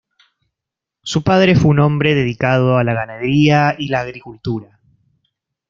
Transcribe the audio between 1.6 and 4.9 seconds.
un hombre dedicado a la ganadería y la agricultura.